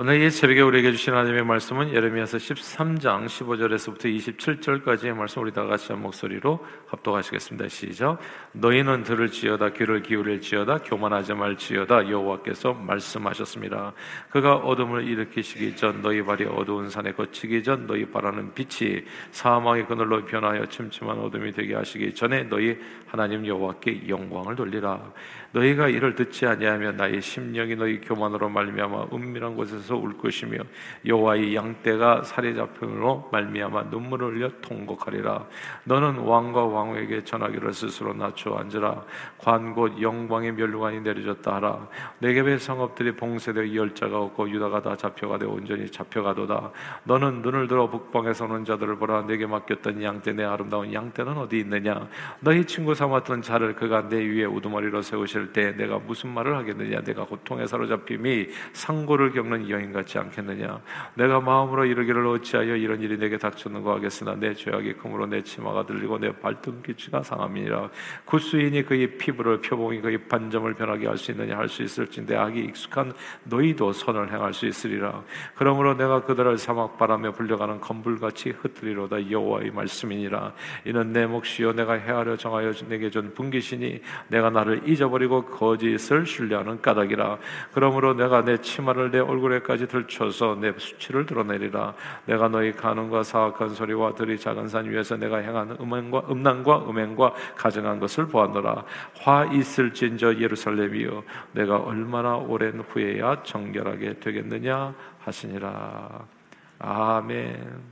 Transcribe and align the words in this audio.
오늘 0.00 0.22
이 0.22 0.30
새벽에 0.30 0.60
우리에게 0.60 0.92
주신 0.92 1.12
하나님의 1.12 1.44
말씀은 1.44 1.92
예레미야서 1.92 2.38
13장 2.38 3.26
15절에서부터 3.26 4.04
27절까지의 4.04 5.12
말씀 5.12 5.42
우리 5.42 5.50
다 5.50 5.64
같이 5.64 5.90
한 5.90 6.00
목소리로 6.02 6.64
합독하시겠습니다. 6.86 7.66
시작. 7.66 8.18
너희는 8.52 9.02
들을지어다 9.02 9.70
귀를 9.70 10.02
기울일지어다 10.02 10.78
교만하지 10.84 11.34
말지어다 11.34 12.10
여호와께서 12.10 12.74
말씀하셨습니다. 12.74 13.92
그가 14.30 14.54
어둠을 14.54 15.02
일으키시기 15.02 15.74
전 15.74 16.00
너희 16.00 16.22
발이 16.22 16.44
어두운 16.44 16.90
산에 16.90 17.10
거치기 17.10 17.64
전 17.64 17.88
너희 17.88 18.08
바라는 18.08 18.54
빛이 18.54 19.02
사망의 19.32 19.88
그늘로 19.88 20.24
변하여 20.26 20.64
침침한 20.66 21.18
어둠이 21.18 21.50
되게 21.50 21.74
하시기 21.74 22.14
전에 22.14 22.44
너희 22.44 22.78
하나님 23.08 23.44
여호와께 23.44 24.08
영광을 24.08 24.54
돌리라. 24.54 25.12
너희가 25.52 25.88
이를 25.88 26.14
듣지 26.14 26.46
아니하면 26.46 26.96
나의 26.96 27.22
심령이 27.22 27.74
너희 27.76 28.00
교만으로 28.00 28.48
말미암아 28.50 29.06
은밀한 29.12 29.56
곳에서 29.56 29.96
울 29.96 30.18
것이며 30.18 30.58
여호와의 31.06 31.54
양떼가 31.54 32.22
살해 32.24 32.54
잡힘으로 32.54 33.30
말미암아 33.32 33.84
눈물을 33.84 34.34
흘려 34.34 34.50
통곡하리라. 34.60 35.46
너는 35.84 36.18
왕과 36.18 36.64
왕에게 36.66 37.24
전하기를 37.24 37.72
스스로 37.72 38.12
낮춰 38.12 38.54
앉으라. 38.54 39.02
관곧 39.38 40.02
영광의 40.02 40.52
멸류관이 40.52 41.00
내려졌다 41.00 41.54
하라. 41.54 41.88
내게의 42.18 42.58
성읍들이 42.58 43.12
봉쇄되어 43.16 43.74
열자가 43.74 44.18
없고 44.18 44.50
유다가 44.50 44.82
다 44.82 44.96
잡혀가되 44.96 45.46
온전히 45.46 45.90
잡혀가도다. 45.90 46.72
너는 47.04 47.40
눈을 47.40 47.68
들어 47.68 47.88
북방에서 47.88 48.44
오는 48.44 48.64
자들을 48.64 48.96
보라. 48.96 49.22
내게 49.22 49.46
맡겼던 49.46 50.02
양떼 50.02 50.32
내 50.32 50.44
아름다운 50.44 50.92
양떼는 50.92 51.38
어디 51.38 51.58
있느냐? 51.60 52.06
너희 52.40 52.64
친구 52.66 52.94
삼았던 52.94 53.42
자를 53.42 53.74
그가 53.74 54.08
내 54.08 54.16
위에 54.18 54.44
우두머리로 54.44 55.00
세우시 55.00 55.37
있을 55.38 55.52
때 55.52 55.72
내가 55.76 55.98
무슨 55.98 56.30
말을 56.30 56.56
하겠느냐? 56.56 57.00
내가 57.02 57.24
고통에 57.24 57.66
사로잡힘이 57.66 58.48
상고를 58.72 59.32
겪는 59.32 59.70
여인 59.70 59.92
같지 59.92 60.18
않겠느냐? 60.18 60.80
내가 61.14 61.40
마음으로 61.40 61.84
이르기를 61.84 62.26
어찌하여 62.26 62.76
이런 62.76 63.00
일이 63.00 63.16
내게 63.16 63.38
닥쳤는가 63.38 63.94
하겠으나 63.94 64.34
내 64.34 64.54
죄악이 64.54 64.94
크므로 64.94 65.26
내 65.26 65.42
치마가 65.42 65.86
들리고 65.86 66.18
내 66.18 66.32
발등기치가 66.32 67.22
상함이니라. 67.22 67.90
구수인이 68.24 68.82
그의 68.84 69.16
피부를 69.18 69.60
표봉이 69.60 70.00
그의 70.00 70.18
반점을 70.28 70.72
변하게 70.74 71.06
할 71.06 71.18
수 71.18 71.30
있느냐 71.32 71.56
할 71.56 71.68
수 71.68 71.82
있을지 71.82 72.24
내 72.24 72.36
악이 72.36 72.60
익숙한 72.60 73.12
너희도 73.44 73.92
선을 73.92 74.32
행할 74.32 74.54
수 74.54 74.66
있으리라. 74.66 75.22
그러므로 75.54 75.94
내가 75.94 76.24
그들을 76.24 76.56
사막 76.56 76.96
바람에 76.96 77.30
불려가는 77.30 77.80
건불같이 77.80 78.50
흩트리로다 78.50 79.30
여호와의 79.30 79.70
말씀이니라. 79.72 80.52
이는 80.86 81.12
내 81.12 81.26
몫이요 81.26 81.72
내가 81.74 81.94
헤아려 81.94 82.36
정하여 82.36 82.72
내게 82.88 83.10
준 83.10 83.34
분기시니 83.34 84.00
내가 84.28 84.50
나를 84.50 84.88
잊어버리고 84.88 85.27
그리고 85.28 85.42
거짓을 85.42 86.24
신뢰하는 86.24 86.80
까닭이라. 86.80 87.36
그러므로 87.74 88.14
내가 88.14 88.42
내 88.42 88.56
치마를 88.56 89.10
내 89.10 89.18
얼굴에까지 89.18 89.86
들춰서 89.86 90.56
내 90.58 90.72
수치를 90.72 91.26
드러내리라. 91.26 91.92
내가 92.24 92.48
너희 92.48 92.72
가는과 92.72 93.22
사악한 93.22 93.74
소리와 93.74 94.14
들이 94.14 94.38
작은 94.38 94.68
산 94.68 94.88
위에서 94.88 95.18
내가 95.18 95.36
행한 95.36 95.76
음행과 95.78 96.22
음란과 96.30 96.88
음행과 96.88 97.34
가정한 97.56 98.00
것을 98.00 98.26
보았노라. 98.26 98.84
화 99.20 99.44
있을진저 99.44 100.36
예루살렘이여 100.36 101.22
내가 101.52 101.76
얼마나 101.76 102.36
오랜 102.36 102.80
후에야 102.80 103.42
정결하게 103.42 104.20
되겠느냐 104.20 104.94
하시니라. 105.24 106.24
아멘. 106.78 107.82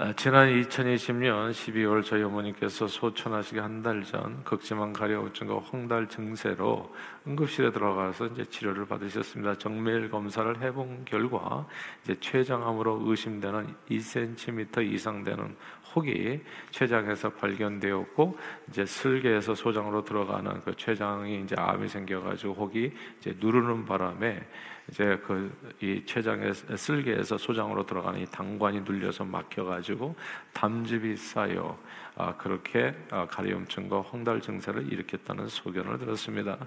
아, 0.00 0.12
지난 0.14 0.48
2020년 0.48 1.50
12월 1.50 2.04
저희 2.04 2.22
어머니께서 2.22 2.86
소천하시기 2.86 3.58
한 3.58 3.82
달 3.82 4.04
전 4.04 4.44
극심한 4.44 4.92
가려우증과 4.92 5.56
홍달 5.56 6.08
증세로 6.08 6.94
응급실에 7.26 7.72
들어가서 7.72 8.26
이제 8.26 8.44
치료를 8.44 8.86
받으셨습니다. 8.86 9.56
정밀 9.58 10.08
검사를 10.08 10.62
해본 10.62 11.04
결과 11.04 11.66
이제 12.04 12.14
췌장암으로 12.20 13.02
의심되는 13.06 13.74
2cm 13.90 14.86
이상 14.92 15.24
되는 15.24 15.56
혹이 15.92 16.42
췌장에서 16.70 17.30
발견되었고 17.30 18.38
이제 18.68 18.86
슬개에서 18.86 19.56
소장으로 19.56 20.04
들어가는 20.04 20.60
그 20.60 20.76
췌장이 20.76 21.40
이제 21.42 21.56
암이 21.58 21.88
생겨가지고 21.88 22.54
혹이 22.54 22.92
이제 23.18 23.34
누르는 23.40 23.84
바람에 23.84 24.46
이제 24.90 25.18
그 25.26 25.50
이 25.80 26.02
췌장의 26.04 26.54
쓸개에서 26.76 27.38
소장으로 27.38 27.86
들어가는 27.86 28.20
이 28.20 28.26
당관이 28.26 28.80
눌려서 28.80 29.24
막혀가지고 29.24 30.16
담즙이 30.52 31.16
쌓여 31.16 31.78
아, 32.16 32.34
그렇게 32.36 32.96
아, 33.10 33.26
가려움증과 33.26 34.00
홍달 34.00 34.40
증세를 34.40 34.92
일으켰다는 34.92 35.46
소견을 35.46 35.98
들었습니다. 35.98 36.58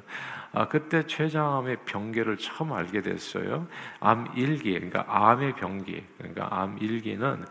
아, 0.53 0.67
그때 0.69 1.05
췌장암의 1.05 1.79
병계를 1.83 2.37
처음 2.37 2.71
알게 2.71 3.01
됐어요. 3.01 3.67
암 3.99 4.31
일기, 4.37 4.71
그러니까 4.73 5.03
암의 5.09 5.55
병기, 5.55 6.03
그러니까 6.17 6.47
암 6.51 6.77
일기는 6.79 7.43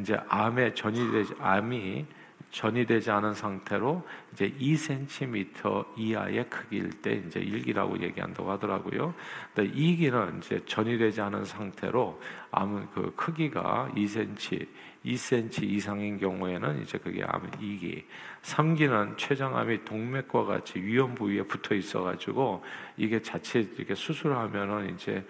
이제 0.00 0.18
암에 0.28 0.74
전이되지 0.74 1.34
암이 1.38 2.06
전이되지 2.54 3.10
않은 3.10 3.34
상태로 3.34 4.06
이제 4.32 4.48
2cm 4.60 5.84
이하의 5.96 6.48
크기일 6.48 6.90
때 7.02 7.14
이제 7.26 7.40
일기라고 7.40 8.00
얘기한다고 8.00 8.48
하더라고요. 8.52 9.12
근데 9.52 9.72
이 9.74 9.96
기는 9.96 10.38
이제 10.38 10.62
전이되지 10.64 11.20
않은 11.20 11.44
상태로 11.44 12.22
암은 12.52 12.90
그 12.94 13.12
크기가 13.16 13.90
2cm, 13.96 14.68
2cm 15.04 15.64
이상인 15.64 16.16
경우에는 16.16 16.82
이제 16.82 16.96
그게 16.96 17.24
암 17.26 17.50
2기. 17.50 18.04
3기는 18.42 19.18
췌장암이 19.18 19.84
동맥과 19.84 20.44
같이 20.44 20.80
위험 20.80 21.16
부위에 21.16 21.42
붙어 21.42 21.74
있어가지고 21.74 22.62
이게 22.96 23.20
자체 23.20 23.68
이렇게 23.76 23.96
수술하면은 23.96 24.94
이제 24.94 25.26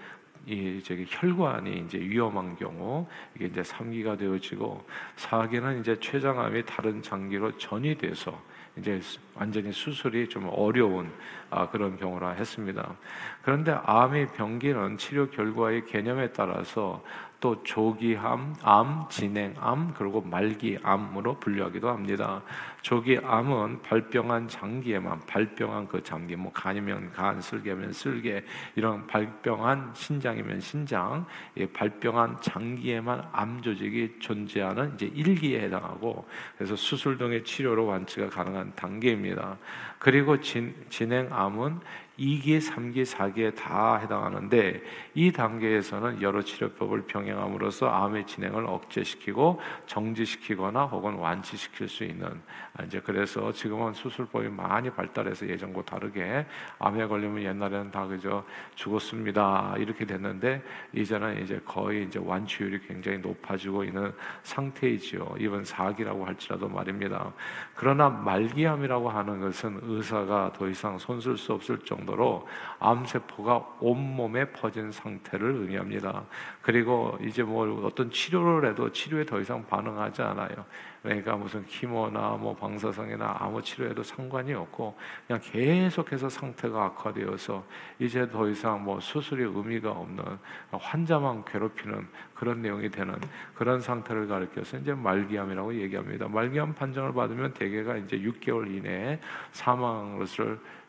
이 0.46 0.82
저기 0.82 1.06
혈관이 1.08 1.84
이제 1.86 1.98
위험한 1.98 2.56
경우 2.56 3.06
이게 3.34 3.46
이제 3.46 3.62
3기가 3.62 4.18
되어지고 4.18 4.84
4기는 5.16 5.80
이제 5.80 5.98
췌장암이 5.98 6.64
다른 6.66 7.00
장기로 7.00 7.56
전이 7.56 7.96
돼서 7.96 8.38
이제 8.76 9.00
완전히 9.34 9.72
수술이 9.72 10.28
좀 10.28 10.48
어려운 10.50 11.10
아, 11.48 11.68
그런 11.70 11.96
경우라 11.96 12.30
했습니다. 12.30 12.96
그런데 13.42 13.72
암의 13.84 14.32
병기는 14.32 14.98
치료 14.98 15.30
결과의 15.30 15.86
개념에 15.86 16.32
따라서 16.32 17.02
또 17.44 17.62
조기암, 17.62 18.54
암, 18.62 19.04
진행암, 19.10 19.92
그리고 19.92 20.22
말기암으로 20.22 21.40
분류하기도 21.40 21.90
합니다. 21.90 22.40
조기암은 22.80 23.82
발병한 23.82 24.48
장기에만 24.48 25.20
발병한 25.26 25.86
그 25.86 26.02
장기, 26.02 26.36
뭐 26.36 26.50
간이면 26.54 27.12
간, 27.12 27.42
슬개면 27.42 27.92
슬개 27.92 28.42
이런 28.76 29.06
발병한 29.06 29.92
신장이면 29.92 30.60
신장, 30.60 31.26
발병한 31.74 32.38
장기에만 32.40 33.28
암 33.30 33.60
조직이 33.60 34.16
존재하는 34.20 34.94
이제 34.94 35.04
일기에 35.14 35.64
해당하고 35.64 36.26
그래서 36.56 36.74
수술 36.76 37.18
등의 37.18 37.44
치료로 37.44 37.84
완치가 37.84 38.30
가능한 38.30 38.72
단계입니다. 38.74 39.58
그리고 40.04 40.38
진, 40.38 40.74
진행암은 40.90 41.80
2기, 42.18 42.60
3기, 42.60 43.04
4기에 43.04 43.54
다 43.56 43.96
해당하는데 43.96 44.82
이 45.14 45.32
단계에서는 45.32 46.22
여러 46.22 46.42
치료법을 46.42 47.06
병행함으로써 47.06 47.88
암의 47.88 48.26
진행을 48.26 48.66
억제시키고 48.66 49.60
정지시키거나 49.86 50.84
혹은 50.84 51.14
완치시킬 51.14 51.88
수 51.88 52.04
있는 52.04 52.40
이제 52.86 53.00
그래서 53.00 53.52
지금은 53.52 53.94
수술법이 53.94 54.48
많이 54.48 54.90
발달해서 54.90 55.48
예전과 55.48 55.82
다르게 55.84 56.46
암에 56.78 57.06
걸리면 57.06 57.42
옛날에는 57.42 57.90
다 57.90 58.06
그저 58.06 58.44
죽었습니다 58.74 59.74
이렇게 59.78 60.04
됐는데 60.04 60.62
이제는 60.92 61.42
이제 61.42 61.60
거의 61.64 62.04
이제 62.04 62.20
완치율이 62.22 62.86
굉장히 62.86 63.18
높아지고 63.18 63.84
있는 63.84 64.12
상태이지요. 64.42 65.36
이번 65.38 65.62
4기라고 65.62 66.24
할지라도 66.24 66.68
말입니다. 66.68 67.32
그러나 67.74 68.08
말기암이라고 68.08 69.10
하는 69.10 69.40
것은 69.40 69.80
의사가 69.96 70.52
더 70.56 70.68
이상 70.68 70.98
손쓸 70.98 71.36
수 71.36 71.52
없을 71.52 71.78
정도로 71.78 72.46
암세포가 72.78 73.76
온몸에 73.80 74.46
퍼진 74.52 74.92
상태를 74.92 75.56
의미합니다. 75.56 76.24
그리고 76.62 77.18
이제 77.22 77.42
뭐 77.42 77.84
어떤 77.84 78.10
치료를 78.10 78.70
해도 78.70 78.90
치료에 78.92 79.24
더 79.24 79.40
이상 79.40 79.64
반응하지 79.66 80.22
않아요. 80.22 80.64
그러니까 81.04 81.36
무슨 81.36 81.62
키모나 81.66 82.30
뭐 82.40 82.56
방사성이나 82.56 83.36
아무 83.38 83.60
치료에도 83.60 84.02
상관이 84.02 84.54
없고 84.54 84.96
그냥 85.26 85.42
계속해서 85.44 86.30
상태가 86.30 86.86
악화되어서 86.86 87.62
이제 87.98 88.26
더 88.30 88.48
이상 88.48 88.82
뭐 88.82 88.98
수술이 89.00 89.42
의미가 89.42 89.90
없는 89.90 90.24
환자만 90.72 91.44
괴롭히는 91.44 92.08
그런 92.32 92.62
내용이 92.62 92.88
되는 92.88 93.14
그런 93.54 93.82
상태를 93.82 94.28
가리켜서 94.28 94.78
이제 94.78 94.94
말기암이라고 94.94 95.74
얘기합니다. 95.74 96.26
말기암 96.26 96.74
판정을 96.74 97.12
받으면 97.12 97.52
대개가 97.52 97.98
이제 97.98 98.18
6개월 98.18 98.74
이내에 98.74 99.20
사망을 99.52 100.26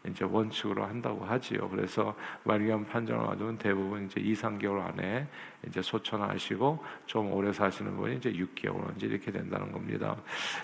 이제 0.09 0.25
원칙으로 0.25 0.85
한다고 0.85 1.25
하지요. 1.25 1.69
그래서 1.69 2.15
말기암 2.43 2.85
판정을 2.85 3.25
받으면 3.25 3.57
대부분 3.57 4.05
이제 4.05 4.19
2, 4.21 4.33
3개월 4.33 4.85
안에 4.85 5.27
이제 5.67 5.81
소천하시고 5.81 6.83
좀 7.05 7.31
오래 7.33 7.51
사시는 7.51 7.95
분이 7.97 8.17
이제 8.17 8.31
6개월 8.31 8.95
이제 8.95 9.07
이렇게 9.07 9.31
된다는 9.31 9.71
겁니다. 9.71 10.15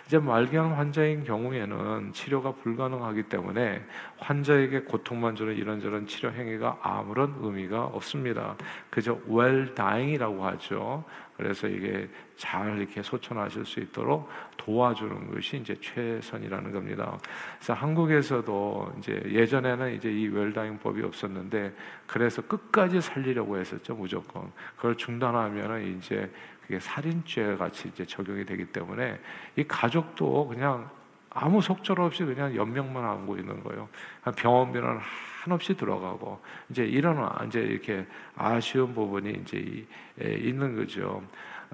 이제 0.06 0.20
말기암 0.20 0.74
환자인 0.74 1.24
경우에는 1.24 2.14
치료가 2.14 2.54
불가능하기 2.54 3.24
때문에 3.24 3.84
환자에게 4.20 4.82
고통만 4.82 5.36
주는 5.36 5.56
이런저런 5.56 6.06
치료 6.06 6.32
행위가 6.32 6.80
아무런 6.82 7.36
의미가 7.40 7.86
없습니다. 7.86 8.56
그저 8.90 9.18
well 9.28 9.74
dying이라고 9.74 10.46
하죠. 10.46 11.04
그래서 11.38 11.68
이게 11.68 12.08
잘 12.36 12.78
이렇게 12.78 13.02
소천하실 13.02 13.66
수 13.66 13.80
있도록 13.80 14.30
도와주는 14.58 15.34
것이 15.34 15.58
이제 15.58 15.76
최선이라는 15.82 16.72
겁니다. 16.72 17.18
그래서 17.58 17.74
한국에서도 17.74 18.96
이제 19.00 19.22
예전에는 19.26 19.96
이제 19.96 20.12
이 20.12 20.28
웰다잉법이 20.28 21.02
없었는데 21.02 21.74
그래서 22.06 22.42
끝까지 22.42 23.02
살리려고 23.02 23.58
했었죠 23.58 23.96
무조건 23.96 24.52
그걸 24.76 24.96
중단하면은 24.98 25.98
이제 25.98 26.32
그게 26.62 26.80
살인죄 26.80 27.56
같이 27.58 27.88
이제 27.90 28.06
적용이 28.06 28.46
되기 28.46 28.66
때문에 28.66 29.20
이 29.56 29.64
가족도 29.64 30.48
그냥 30.48 30.90
아무 31.34 31.62
속절 31.62 32.00
없이 32.02 32.24
그냥 32.24 32.56
연명만 32.56 33.04
하고 33.04 33.38
있는 33.38 33.64
거예요. 33.64 33.88
병원비는 34.36 35.00
한없이 35.44 35.76
들어가고 35.76 36.42
이제 36.70 36.86
이런 36.86 37.18
이제 37.48 37.62
이렇게 37.62 38.06
아쉬운 38.36 38.94
부분이 38.94 39.42
이제 39.44 39.86
있는 40.20 40.76
거죠. 40.76 41.24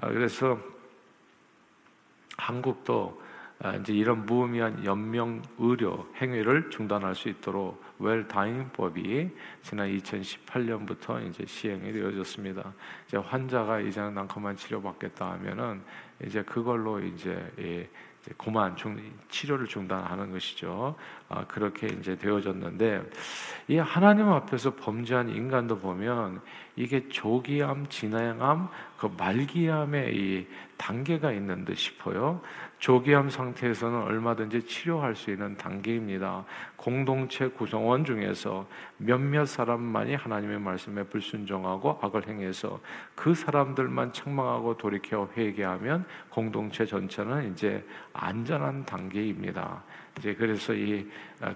아, 0.00 0.08
그래서 0.08 0.58
한국도 2.36 3.20
아, 3.60 3.74
이제 3.74 3.92
이런 3.92 4.24
무의미한 4.24 4.84
연명 4.84 5.42
의료 5.58 6.06
행위를 6.20 6.70
중단할 6.70 7.16
수 7.16 7.28
있도록 7.28 7.82
웰다잉법이 7.98 9.30
지난 9.62 9.88
2018년부터 9.98 11.28
이제 11.28 11.44
시행이 11.44 11.92
되어졌습니다. 11.92 12.72
이제 13.08 13.16
환자가 13.16 13.80
이제는 13.80 14.14
난커만 14.14 14.56
치료받겠다 14.56 15.32
하면은 15.32 15.82
이제 16.24 16.42
그걸로 16.44 17.00
이제 17.00 17.90
중, 18.76 19.00
치료를 19.30 19.66
중단하는 19.66 20.32
것이죠. 20.32 20.96
아, 21.28 21.44
그렇게 21.46 21.86
이제 21.86 22.16
되어졌는데 22.16 23.02
이 23.68 23.76
하나님 23.76 24.28
앞에서 24.28 24.74
범죄한 24.74 25.28
인간도 25.30 25.78
보면 25.78 26.40
이게 26.76 27.08
조기암, 27.08 27.88
진행암, 27.88 28.68
그 28.98 29.12
말기암의 29.16 30.16
이 30.16 30.46
단계가 30.76 31.32
있는 31.32 31.64
듯 31.64 31.76
싶어요. 31.76 32.40
조기암 32.78 33.30
상태에서는 33.30 34.02
얼마든지 34.02 34.66
치료할 34.66 35.16
수 35.16 35.30
있는 35.30 35.56
단계입니다. 35.56 36.44
공동체 36.76 37.48
구성원 37.48 38.04
중에서 38.04 38.66
몇몇 38.98 39.46
사람만이 39.46 40.14
하나님의 40.14 40.60
말씀에 40.60 41.02
불순종하고 41.04 41.98
악을 42.02 42.28
행해서 42.28 42.80
그 43.14 43.34
사람들만 43.34 44.12
책망하고 44.12 44.76
돌이켜 44.76 45.28
회개하면 45.36 46.04
공동체 46.28 46.86
전체는 46.86 47.52
이제 47.52 47.84
안전한 48.12 48.84
단계입니다. 48.86 49.82
이제 50.18 50.34
그래서 50.34 50.72
이 50.72 51.06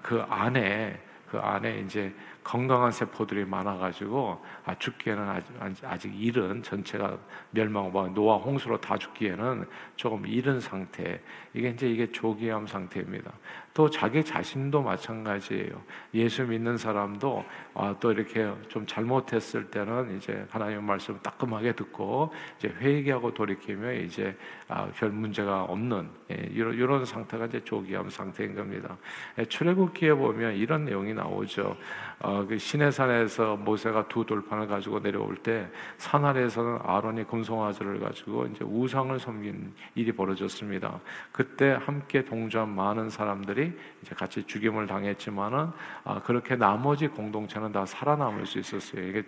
그 0.02 0.22
안에 0.28 1.00
그 1.30 1.38
안에 1.38 1.80
이제 1.80 2.14
건강한 2.44 2.91
세포들이 2.91 3.44
많아가지고 3.44 4.44
아, 4.65 4.75
죽기에는 4.79 5.29
아직, 5.61 5.85
아직 5.85 6.21
이른 6.21 6.62
전체가 6.62 7.19
멸망과 7.50 8.09
노아 8.09 8.37
홍수로 8.37 8.81
다 8.81 8.99
죽기에는 8.99 9.69
조금 9.97 10.27
이른 10.27 10.61
상태. 10.61 11.21
이게 11.55 11.71
이제 11.71 11.89
이게 11.89 12.11
조기암 12.11 12.67
상태입니다. 12.67 13.33
또 13.74 13.88
자기 13.88 14.24
자신도 14.24 14.82
마찬가지예요. 14.82 15.82
예수 16.14 16.44
믿는 16.44 16.76
사람도 16.76 17.44
아, 17.74 17.94
또 18.00 18.12
이렇게 18.12 18.50
좀 18.69 18.86
잘못했을 18.86 19.70
때는 19.70 20.16
이제 20.16 20.46
하나님의 20.50 20.82
말씀 20.82 21.19
따끔하게 21.20 21.72
듣고 21.72 22.32
이제 22.58 22.69
회개하고 22.69 23.34
돌이키면 23.34 24.04
이제 24.04 24.36
아, 24.69 24.86
별 24.94 25.10
문제가 25.10 25.64
없는 25.64 26.08
예, 26.30 26.48
이런, 26.50 26.74
이런 26.74 27.04
상태가 27.04 27.46
이제 27.46 27.62
조기암 27.64 28.10
상태인 28.10 28.54
겁니다. 28.54 28.96
예, 29.38 29.44
출애굽기에 29.44 30.14
보면 30.14 30.54
이런 30.54 30.84
내용이 30.84 31.14
나오죠. 31.14 31.76
어, 32.20 32.46
그 32.46 32.58
시내산에서 32.58 33.56
모세가 33.56 34.08
두 34.08 34.24
돌판을 34.24 34.66
가지고 34.66 35.00
내려올 35.02 35.36
때 35.36 35.69
산 36.02 36.24
아래에서는 36.24 36.78
아론이 36.84 37.26
금송아지를 37.28 38.00
가지고 38.00 38.46
이제 38.46 38.64
우상을 38.64 39.19
섬긴 39.19 39.72
일이 39.94 40.12
벌어졌습니다. 40.12 41.00
그때 41.30 41.78
함께 41.80 42.24
동조한 42.24 42.69
많은 42.74 43.08
사람들이 43.08 43.62
이제 44.03 44.14
같이 44.14 44.43
죽임을 44.44 44.87
당했지만은 44.87 45.70
아, 46.05 46.23
그렇게 46.23 46.56
나머지 46.56 47.09
공동체는 47.09 47.73
다 47.73 47.85
살아남을 47.85 48.47
수 48.47 48.59
있었어요. 48.59 49.06
이게 49.06 49.23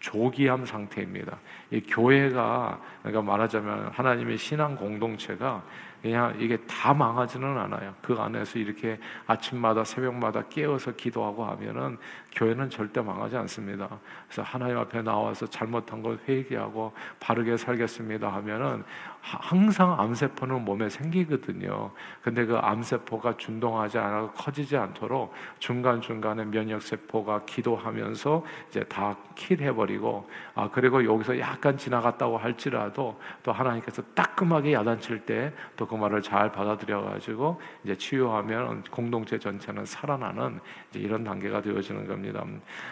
조기함 0.00 0.64
상태입니다. 0.64 1.38
이 1.70 1.80
교회가 1.80 2.80
그러니까 3.02 3.22
말하자면 3.22 3.88
하나님의 3.92 4.38
신앙 4.38 4.76
공동체가 4.76 5.62
그냥 6.02 6.36
이게 6.38 6.56
다 6.68 6.94
망하지는 6.94 7.58
않아요. 7.58 7.94
그 8.02 8.14
안에서 8.14 8.58
이렇게 8.58 8.98
아침마다 9.26 9.82
새벽마다 9.82 10.42
깨어서 10.48 10.92
기도하고 10.92 11.44
하면은 11.44 11.98
교회는 12.32 12.70
절대 12.70 13.00
망하지 13.00 13.36
않습니다. 13.38 13.88
그래서 14.26 14.42
하나님 14.42 14.78
앞에 14.78 15.02
나와서 15.02 15.46
잘못한 15.46 16.02
걸 16.02 16.18
회개하고 16.28 16.92
바르게 17.18 17.56
살겠습니다 17.56 18.28
하면은 18.34 18.84
항상 19.20 19.98
암세포는 19.98 20.64
몸에 20.64 20.88
생기거든요. 20.88 21.90
근데 22.22 22.46
그 22.46 22.56
암세포가 22.56 23.36
준동하지 23.36 23.98
않아 23.98 24.30
커지지 24.30 24.76
않도록 24.76 25.32
중간중간에 25.58 26.44
면역세포가 26.44 27.44
기도하면서 27.44 28.44
이제 28.68 28.84
다 28.84 29.16
킬해버리고, 29.34 30.30
아, 30.54 30.70
그리고 30.72 31.04
여기서 31.04 31.38
약간 31.40 31.76
지나갔다고 31.76 32.38
할지라도 32.38 33.20
또 33.42 33.52
하나님께서 33.52 34.02
따끔하게 34.14 34.72
야단칠 34.72 35.26
때 35.26 35.52
또 35.76 35.88
그 35.88 35.94
말을 35.94 36.22
잘 36.22 36.52
받아들여가지고 36.52 37.60
이제 37.82 37.96
치유하면 37.96 38.84
공동체 38.90 39.38
전체는 39.38 39.86
살아나는 39.86 40.60
이런 40.94 41.24
단계가 41.24 41.62
되어지는 41.62 42.06
겁니다. 42.06 42.17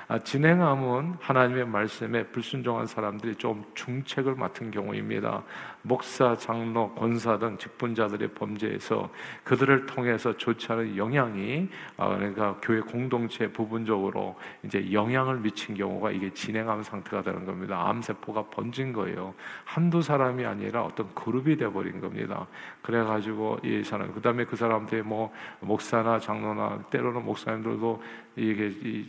아, 0.08 0.18
진행함은 0.18 1.16
하나님의 1.20 1.66
말씀에 1.66 2.24
불순종한 2.26 2.86
사람들이 2.86 3.36
좀 3.36 3.64
중책을 3.74 4.34
맡은 4.34 4.70
경우입니다. 4.70 5.42
목사, 5.86 6.36
장로, 6.36 6.90
권사 6.94 7.38
등 7.38 7.56
직분자들의 7.56 8.30
범죄에서 8.34 9.08
그들을 9.44 9.86
통해서 9.86 10.36
좋지 10.36 10.72
않은 10.72 10.96
영향이 10.96 11.68
아, 11.96 12.08
그러니까 12.08 12.56
교회 12.60 12.80
공동체 12.80 13.50
부분적으로 13.52 14.36
이제 14.64 14.90
영향을 14.90 15.38
미친 15.38 15.76
경우가 15.76 16.10
이게 16.10 16.32
진행암 16.32 16.82
상태가 16.82 17.22
되는 17.22 17.44
겁니다. 17.44 17.88
암 17.88 18.02
세포가 18.02 18.46
번진 18.50 18.92
거예요. 18.92 19.34
한두 19.64 20.02
사람이 20.02 20.44
아니라 20.44 20.82
어떤 20.82 21.14
그룹이 21.14 21.56
돼 21.56 21.68
버린 21.68 22.00
겁니다. 22.00 22.48
그래가지고 22.82 23.60
이 23.62 23.84
사람 23.84 24.12
그다음에 24.12 24.44
그 24.44 24.56
사람들이 24.56 25.02
뭐 25.02 25.32
목사나 25.60 26.18
장로나 26.18 26.84
때로는 26.90 27.24
목사님들도 27.24 28.02
이게 28.36 28.66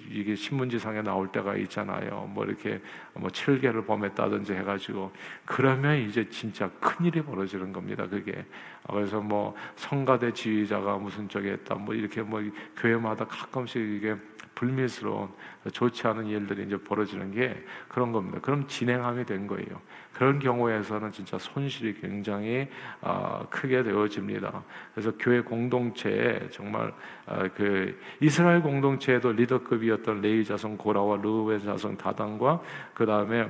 이게 0.09 0.35
신문지상에 0.35 1.01
나올 1.01 1.27
때가 1.27 1.56
있잖아요. 1.57 2.30
뭐 2.33 2.45
이렇게 2.45 2.81
뭐 3.13 3.30
칠개를 3.30 3.85
범했다든지 3.85 4.54
해가지고 4.54 5.11
그러면 5.45 5.97
이제 5.97 6.28
진짜 6.30 6.67
큰 6.80 7.06
일이 7.06 7.21
벌어지는 7.21 7.71
겁니다. 7.74 8.07
그게 8.07 8.45
그래서 8.90 9.19
뭐 9.19 9.56
성가대 9.76 10.33
지휘자가 10.33 10.97
무슨 10.97 11.28
쪽에 11.28 11.52
했다 11.52 11.76
뭐 11.76 11.94
이렇게 11.94 12.21
뭐 12.21 12.42
교회마다 12.76 13.26
가끔씩 13.26 13.81
이게 13.81 14.16
불미스러운 14.57 15.30
좋지 15.71 16.07
않은 16.07 16.26
일들이 16.26 16.64
이제 16.64 16.78
벌어지는 16.78 17.31
게 17.31 17.64
그런 17.88 18.12
겁니다. 18.12 18.40
그럼 18.42 18.66
진행함이 18.68 19.26
된 19.26 19.45
거예요. 19.45 19.81
그런 20.14 20.40
경우에서는 20.40 21.12
진짜 21.12 21.38
손실이 21.38 22.02
굉장히 22.02 22.68
어, 23.02 23.45
크게 23.52 23.83
되어집니다. 23.83 24.64
그래서 24.95 25.12
교회 25.19 25.42
공동체에 25.42 26.50
정말 26.50 26.92
어, 27.28 27.44
그 27.56 28.00
이스라엘 28.19 28.64
공동체에도 28.64 29.31
리더급이었던 29.31 30.21
레이 30.21 30.44
자손 30.44 30.78
고라와 30.78 31.18
르우벤 31.18 31.59
자손 31.59 31.97
다단과 31.97 32.59
그 32.95 33.06
다음에 33.06 33.47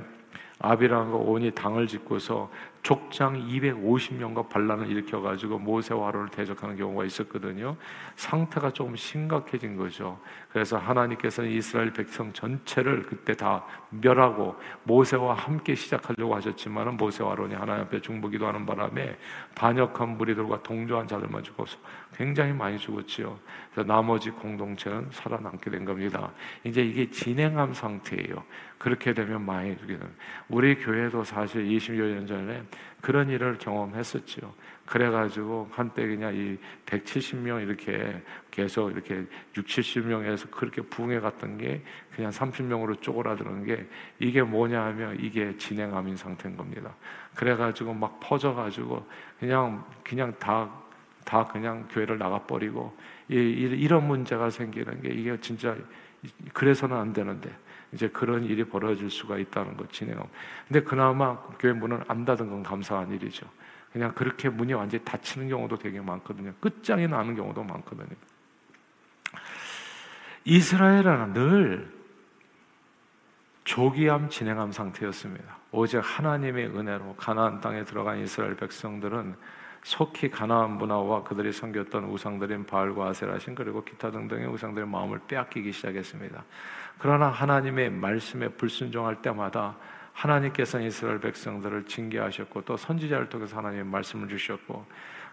아비랑과 0.60 1.16
온이 1.16 1.52
당을 1.52 1.86
짓고서 1.86 2.50
족장 2.82 3.34
250명과 3.48 4.48
반란을 4.48 4.88
일으켜 4.88 5.20
가지고 5.20 5.58
모세와 5.58 6.08
아론을 6.08 6.30
대적하는 6.30 6.76
경우가 6.76 7.04
있었거든요. 7.04 7.76
상태가 8.16 8.70
조금 8.70 8.96
심각해진 8.96 9.76
거죠. 9.76 10.18
그래서 10.50 10.78
하나님께서는 10.78 11.50
이스라엘 11.50 11.92
백성 11.92 12.32
전체를 12.32 13.04
그때 13.04 13.34
다 13.34 13.64
멸하고 13.90 14.56
모세와 14.84 15.34
함께 15.34 15.74
시작하려고 15.74 16.34
하셨지만 16.34 16.96
모세와 16.96 17.32
아론이 17.32 17.54
하나님 17.54 17.84
앞에 17.84 18.00
중보기도 18.00 18.46
하는 18.46 18.64
바람에 18.64 19.16
반역한 19.54 20.16
무리들과 20.16 20.62
동조한 20.62 21.06
자들만 21.06 21.42
죽어서 21.42 21.78
굉장히 22.18 22.52
많이 22.52 22.76
죽었지요. 22.76 23.38
그래서 23.72 23.86
나머지 23.86 24.30
공동체는 24.30 25.06
살아남게 25.12 25.70
된 25.70 25.84
겁니다. 25.84 26.32
이제 26.64 26.82
이게 26.82 27.08
진행한 27.08 27.72
상태예요. 27.72 28.42
그렇게 28.76 29.14
되면 29.14 29.46
많이 29.46 29.76
됩니다. 29.76 30.04
우리 30.48 30.74
교회도 30.74 31.22
사실 31.22 31.64
20여 31.64 32.02
년 32.14 32.26
전에 32.26 32.64
그런 33.00 33.30
일을 33.30 33.58
경험했었죠. 33.58 34.52
그래가지고 34.84 35.68
한때 35.70 36.08
그냥 36.08 36.34
이 36.34 36.58
170명 36.86 37.62
이렇게 37.62 38.20
계속 38.50 38.90
이렇게 38.90 39.24
6, 39.56 39.66
70명에서 39.66 40.50
그렇게 40.50 40.82
부흥해 40.82 41.20
갔던 41.20 41.58
게 41.58 41.84
그냥 42.16 42.32
30명으로 42.32 43.00
쪼그라드는 43.00 43.64
게 43.64 43.86
이게 44.18 44.42
뭐냐 44.42 44.82
하면 44.86 45.18
이게 45.20 45.56
진행암인 45.56 46.16
상태인 46.16 46.56
겁니다. 46.56 46.96
그래가지고 47.36 47.94
막 47.94 48.18
퍼져가지고 48.18 49.06
그냥 49.38 49.84
그냥 50.02 50.34
다 50.40 50.68
다 51.28 51.44
그냥 51.44 51.86
교회를 51.90 52.16
나가버리고 52.16 52.96
이, 53.28 53.34
이런 53.34 54.08
문제가 54.08 54.48
생기는 54.48 55.02
게 55.02 55.10
이게 55.10 55.38
진짜 55.42 55.76
그래서는 56.54 56.96
안 56.96 57.12
되는데 57.12 57.54
이제 57.92 58.08
그런 58.08 58.44
일이 58.44 58.64
벌어질 58.64 59.10
수가 59.10 59.36
있다는 59.36 59.76
것 59.76 59.92
진행함. 59.92 60.26
근데 60.66 60.80
그나마 60.80 61.36
교회 61.58 61.74
문을 61.74 62.02
안 62.08 62.24
닫은 62.24 62.48
건 62.48 62.62
감사한 62.62 63.12
일이죠. 63.12 63.46
그냥 63.92 64.14
그렇게 64.14 64.48
문이 64.48 64.72
완전히 64.72 65.04
닫히는 65.04 65.50
경우도 65.50 65.76
되게 65.76 66.00
많거든요. 66.00 66.54
끝장이 66.60 67.06
나는 67.06 67.36
경우도 67.36 67.62
많거든요. 67.62 68.08
이스라엘은 70.44 71.34
늘 71.34 71.92
조기암 73.64 74.30
진행함 74.30 74.72
상태였습니다. 74.72 75.58
오직 75.72 75.98
하나님의 75.98 76.68
은혜로 76.68 77.16
가나안 77.16 77.60
땅에 77.60 77.84
들어간 77.84 78.18
이스라엘 78.18 78.56
백성들은 78.56 79.36
속히 79.82 80.30
가나안 80.30 80.78
문화와 80.78 81.22
그들이 81.22 81.52
섬겼던 81.52 82.04
우상들인 82.04 82.66
바알과 82.66 83.08
아세라신 83.08 83.54
그리고 83.54 83.84
기타 83.84 84.10
등등의 84.10 84.48
우상들의 84.48 84.88
마음을 84.88 85.20
빼앗기기 85.26 85.72
시작했습니다. 85.72 86.44
그러나 86.98 87.28
하나님의 87.28 87.90
말씀에 87.90 88.48
불순종할 88.48 89.22
때마다 89.22 89.76
하나님께서는 90.12 90.86
이스라엘 90.86 91.20
백성들을 91.20 91.84
징계하셨고 91.84 92.62
또 92.62 92.76
선지자를 92.76 93.28
통해서 93.28 93.56
하나님의 93.56 93.84
말씀을 93.84 94.28
주셨고 94.28 94.84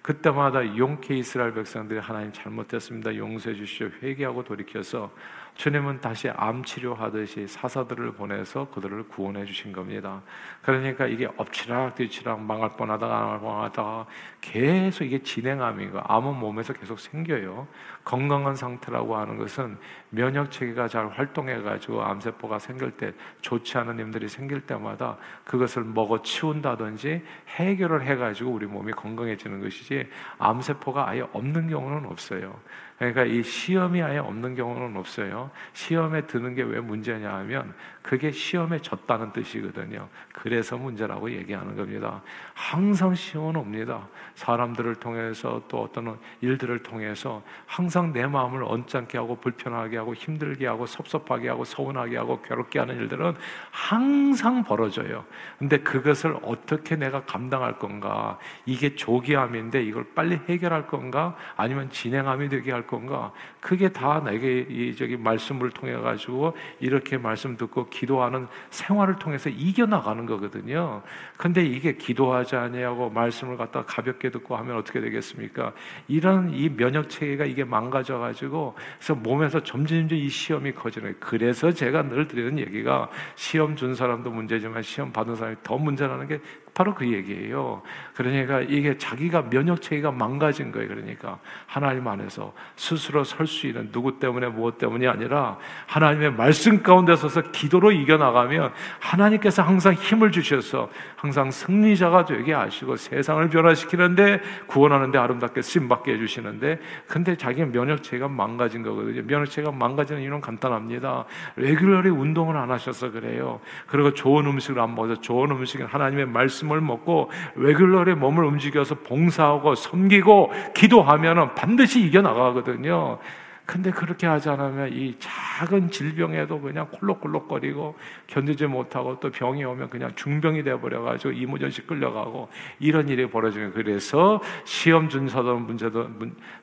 그때마다 0.03 0.77
용케 0.77 1.15
이스라엘 1.15 1.51
백성들이 1.55 1.99
하나님 1.99 2.31
잘못했습니다. 2.31 3.15
용서해 3.15 3.55
주시오. 3.55 3.89
회개하고 4.03 4.43
돌이켜서 4.43 5.11
주님은 5.55 6.01
다시 6.01 6.29
암 6.29 6.63
치료하듯이 6.65 7.47
사사들을 7.47 8.11
보내서 8.11 8.69
그들을 8.71 9.07
구원해 9.07 9.45
주신 9.45 9.71
겁니다. 9.71 10.21
그러니까 10.61 11.07
이게 11.07 11.29
엎치락 11.37 11.95
뒤치락 11.95 12.41
망할 12.41 12.75
뻔하다가 12.75 13.19
망할 13.19 13.39
뻔하다가 13.39 14.05
계속 14.41 15.05
이게 15.05 15.23
진행암이고 15.23 16.01
암은 16.03 16.35
몸에서 16.35 16.73
계속 16.73 16.99
생겨요. 16.99 17.67
건강한 18.03 18.55
상태라고 18.55 19.15
하는 19.15 19.37
것은 19.37 19.77
면역 20.09 20.51
체계가 20.51 20.89
잘 20.89 21.07
활동해 21.07 21.61
가지고 21.61 22.03
암세포가 22.03 22.59
생길 22.59 22.91
때 22.91 23.13
좋지 23.39 23.77
않은 23.77 23.97
일들이 23.99 24.27
생길 24.27 24.59
때마다 24.61 25.17
그것을 25.45 25.85
먹어 25.85 26.21
치운다든지 26.21 27.23
해결을 27.47 28.05
해 28.05 28.17
가지고 28.17 28.51
우리 28.51 28.65
몸이 28.65 28.91
건강해지는 28.91 29.61
것이지 29.61 30.09
암세포가 30.37 31.07
아예 31.07 31.21
없는 31.31 31.69
경우는 31.69 32.05
없어요. 32.07 32.59
그러니까 32.97 33.23
이 33.23 33.43
시험이 33.43 34.01
아예 34.01 34.17
없는 34.17 34.55
경우는 34.55 34.97
없어요. 34.97 35.51
시험에 35.73 36.27
드는 36.27 36.53
게 36.55 36.65
왜 36.65 36.79
문제냐 36.79 37.33
하면 37.33 37.73
그게 38.01 38.31
시험에 38.31 38.79
졌다는 38.79 39.31
뜻이거든요. 39.33 40.07
그래서 40.31 40.77
문제라고 40.77 41.31
얘기하는 41.31 41.75
겁니다. 41.75 42.21
항상 42.53 43.15
시험은 43.15 43.55
옵니다. 43.55 44.07
사람들을 44.35 44.95
통해서 44.95 45.63
또 45.67 45.81
어떤 45.81 46.19
일들을 46.41 46.83
통해서 46.83 47.41
항상 47.65 48.13
내 48.13 48.27
마음을 48.27 48.63
언짢게 48.63 49.17
하고 49.17 49.35
불편하게 49.37 49.97
하고 49.97 50.13
힘들게 50.13 50.67
하고 50.67 50.85
섭섭하게 50.85 51.49
하고 51.49 51.65
서운하게 51.65 52.17
하고 52.17 52.41
괴롭게 52.41 52.77
하는 52.77 52.95
일들은 52.95 53.35
항상 53.71 54.63
벌어져요. 54.63 55.25
근데 55.57 55.79
그것을 55.79 56.37
어떻게 56.43 56.95
내가 56.95 57.23
감당할 57.25 57.79
건가? 57.79 58.37
이게 58.67 58.95
조기암인데 58.95 59.83
이걸 59.83 60.05
빨리 60.13 60.39
해결할 60.47 60.85
건가? 60.85 61.35
아니면 61.55 61.89
진행암이 61.89 62.49
되게 62.49 62.71
할 62.71 62.84
건가? 62.85 63.31
그게 63.59 63.89
다 63.89 64.21
내게 64.23 64.65
이 64.69 64.95
저기 64.95 65.17
말씀을 65.17 65.71
통해 65.71 65.93
가지고 65.93 66.55
이렇게 66.79 67.17
말씀 67.17 67.57
듣고 67.57 67.89
기도하는 67.89 68.47
생활을 68.69 69.15
통해서 69.15 69.49
이겨 69.49 69.85
나가는 69.85 70.25
거거든요. 70.25 71.01
근데 71.37 71.65
이게 71.65 71.95
기도하지 71.95 72.55
아니하고 72.55 73.09
말씀을 73.09 73.57
갖다 73.57 73.83
가볍게 73.85 74.29
듣고 74.29 74.55
하면 74.57 74.77
어떻게 74.77 75.01
되겠습니까? 75.01 75.73
이런 76.07 76.53
이 76.53 76.69
면역 76.69 77.09
체계가 77.09 77.45
이게 77.45 77.63
망가져 77.63 78.19
가지고 78.19 78.75
그래서 78.97 79.15
몸에서 79.15 79.63
점점점 79.63 80.17
이 80.17 80.29
시험이 80.29 80.73
커지는 80.73 81.15
그래서 81.19 81.71
제가 81.71 82.03
늘 82.03 82.27
드리는 82.27 82.59
얘기가 82.59 83.09
시험 83.35 83.75
준 83.75 83.95
사람도 83.95 84.31
문제지만 84.31 84.81
시험 84.81 85.11
받은 85.11 85.35
사람이 85.35 85.57
더 85.63 85.77
문제라는 85.77 86.27
게 86.27 86.39
바로 86.75 86.93
그 86.93 87.09
얘기예요. 87.09 87.81
그러니까 88.13 88.59
이게 88.59 88.97
자기가 88.97 89.49
면역 89.49 89.81
체계가 89.81 90.11
망가진 90.11 90.73
거예요. 90.73 90.89
그러니까 90.89 91.39
하나님 91.65 92.05
안에서 92.05 92.53
스스로 92.75 93.23
설 93.23 93.47
수 93.47 93.67
있는 93.67 93.91
누구 93.93 94.19
때문에 94.19 94.47
무엇 94.47 94.77
때문이 94.77 95.07
아니라 95.07 95.57
하나님의 95.87 96.33
말씀 96.33 96.83
가운데 96.83 97.15
서서 97.15 97.43
기도로 97.51 97.91
이겨 97.93 98.17
나가면 98.17 98.73
하나님께서 98.99 99.61
항상 99.61 99.93
힘을 99.93 100.31
주셔서 100.31 100.89
항상 101.15 101.49
승리자가 101.49 102.25
되게 102.25 102.51
하시고 102.51 102.97
세상을 102.97 103.47
변화시키는데 103.49 104.41
구원하는데 104.67 105.17
아름답게 105.17 105.61
쓰임 105.61 105.87
받게 105.87 106.13
해 106.13 106.17
주시는데 106.17 106.79
근데 107.07 107.37
자기 107.37 107.63
면역 107.63 108.03
체계가 108.03 108.27
망가진 108.27 108.83
거거든요. 108.83 109.21
면역 109.25 109.45
체계가 109.45 109.71
망가지는 109.71 110.21
이유는 110.21 110.41
간단합니다. 110.41 111.23
레귤러리 111.55 112.09
운동을 112.09 112.57
안 112.57 112.69
하셔서 112.69 113.11
그래요. 113.11 113.61
그리고 113.87 114.13
좋은 114.13 114.45
음식을 114.45 114.81
안 114.81 114.93
먹어서 114.93 115.21
좋은 115.21 115.51
음식은 115.51 115.85
하나님의 115.85 116.25
말씀 116.25 116.64
말씀을 116.65 116.81
먹고 116.81 117.29
레귤러리 117.55 118.15
몸을 118.15 118.43
움직여서 118.43 118.95
봉사하고 118.95 119.75
섬기고 119.75 120.51
기도하면은 120.73 121.55
반드시 121.55 122.01
이겨 122.01 122.21
나가거든요. 122.21 123.19
근데 123.65 123.89
그렇게 123.89 124.27
하지 124.27 124.49
않으면 124.49 124.93
이 124.93 125.15
작은 125.17 125.89
질병에도 125.89 126.61
그냥 126.61 126.87
콜록콜록거리고 126.91 127.95
견디지 128.27 128.67
못하고 128.67 129.19
또 129.19 129.31
병이 129.31 129.63
오면 129.63 129.89
그냥 129.89 130.13
중병이 130.15 130.63
되어버려가지고 130.63 131.31
이무전식 131.33 131.87
끌려가고 131.87 132.49
이런 132.79 133.09
일이 133.09 133.27
벌어지면 133.27 133.73
그래서 133.73 134.39
시험 134.65 135.09
준사도 135.09 135.57
문제도 135.57 136.07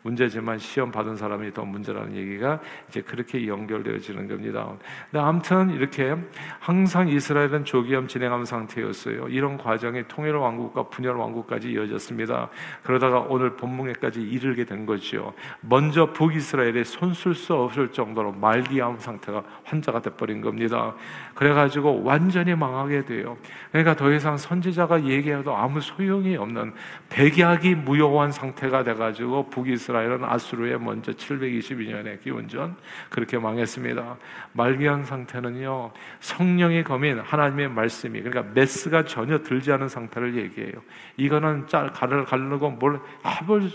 문제지만 0.03 0.59
시험 0.59 0.93
받은 0.93 1.17
사람이 1.17 1.53
더 1.53 1.65
문제라는 1.65 2.15
얘기가 2.15 2.61
이제 2.89 3.01
그렇게 3.01 3.49
연결되어지는 3.49 4.29
겁니다. 4.29 4.73
근데 5.11 5.25
아무튼 5.25 5.71
이렇게 5.71 6.17
항상 6.61 7.09
이스라엘은 7.09 7.65
조기암 7.65 8.07
진행하는 8.07 8.45
상태였어요. 8.45 9.29
이런 9.29 9.59
과정이 9.59 10.05
통일 10.07 10.37
왕국과 10.37 10.85
분열 10.89 11.17
왕국까지 11.17 11.73
이어졌습니다. 11.73 12.49
그러다가 12.85 13.21
오늘 13.21 13.57
본문에까지 13.57 14.23
이르게 14.23 14.65
된 14.65 14.87
거죠. 14.87 15.33
먼저 15.61 16.13
북이스라엘의 16.13 16.85
손쓸 16.93 17.35
수 17.35 17.55
없을 17.55 17.89
정도로 17.91 18.33
말기암 18.33 18.99
상태가 18.99 19.43
환자가 19.65 20.03
돼버린 20.03 20.43
겁니다. 20.43 20.95
그래가지고 21.35 22.03
완전히 22.05 22.55
망하게 22.55 23.05
돼요. 23.05 23.39
그러니까 23.71 23.97
더 23.97 24.13
이상 24.13 24.37
선지자가 24.37 25.05
얘기해도 25.05 25.57
아무 25.57 25.81
소용이 25.81 26.37
없는 26.37 26.75
백약이 27.09 27.77
무효한 27.77 28.31
상태가 28.31 28.85
돼가지고 28.85 29.49
북이스라엘은 29.49 30.25
아수르에 30.25 30.77
먼저 30.77 31.13
722년에 31.13 32.21
기원전 32.23 32.77
그렇게 33.09 33.39
망했습니다. 33.39 34.17
말기암 34.53 35.05
상태는요 35.05 35.93
성령이 36.21 36.85
거민 36.85 37.21
하나님의 37.21 37.71
말씀이 37.71 38.21
그러니까 38.21 38.53
메스가 38.55 39.05
전혀 39.07 39.39
들지 39.43 39.73
않은 39.73 39.89
상태를 39.89 40.37
얘기해요. 40.37 40.75
이거는 41.17 41.67
짤 41.69 41.91
가를 41.93 42.27
가르고 42.27 42.71
뭘 42.71 43.01
해볼 43.25 43.71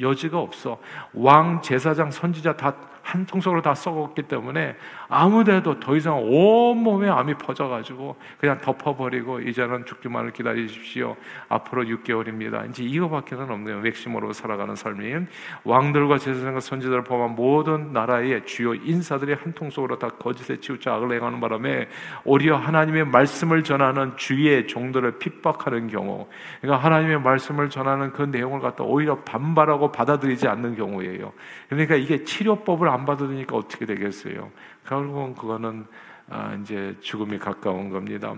여지가 0.00 0.38
없어. 0.38 0.80
왕 1.14 1.62
제사장 1.62 2.10
선지자 2.10 2.55
다 2.56 2.74
한 3.06 3.24
통속으로 3.24 3.62
다 3.62 3.72
썩었기 3.72 4.22
때문에 4.22 4.74
아무데도 5.08 5.78
더 5.78 5.94
이상 5.94 6.18
온몸에 6.24 7.08
암이 7.08 7.34
퍼져가지고 7.34 8.16
그냥 8.40 8.60
덮어버리고 8.60 9.38
이제는 9.40 9.86
죽기만을 9.86 10.32
기다리십시오. 10.32 11.14
앞으로 11.48 11.84
6개월입니다. 11.84 12.68
이제 12.68 12.82
이거밖에는 12.82 13.48
없네요. 13.48 13.78
맥심으로 13.78 14.32
살아가는 14.32 14.74
삶이 14.74 15.26
왕들과 15.62 16.18
제사장과 16.18 16.58
선지자를 16.58 17.04
포함한 17.04 17.36
모든 17.36 17.92
나라의 17.92 18.44
주요 18.44 18.74
인사들이 18.74 19.34
한 19.34 19.52
통속으로 19.52 20.00
다 20.00 20.08
거짓에 20.08 20.58
치우쳐 20.58 20.90
악을 20.90 21.12
행하는 21.12 21.38
바람에 21.38 21.86
오히려 22.24 22.56
하나님의 22.56 23.06
말씀을 23.06 23.62
전하는 23.62 24.16
주위의 24.16 24.66
종들을 24.66 25.20
핍박하는 25.20 25.86
경우 25.86 26.26
그러니까 26.60 26.84
하나님의 26.84 27.20
말씀을 27.20 27.70
전하는 27.70 28.10
그 28.10 28.22
내용을 28.22 28.58
갖다 28.58 28.82
오히려 28.82 29.20
반발하고 29.20 29.92
받아들이지 29.92 30.48
않는 30.48 30.74
경우예요. 30.74 31.32
그러니까 31.68 31.94
이게 31.94 32.24
치료법을 32.24 32.95
안 32.96 33.04
받으니까 33.04 33.56
어떻게 33.56 33.84
되겠어요? 33.84 34.50
결국은 34.86 35.34
그거는 35.34 35.86
아, 36.28 36.58
이제 36.60 36.96
죽음이 37.00 37.38
가까운 37.38 37.88
겁니다. 37.88 38.34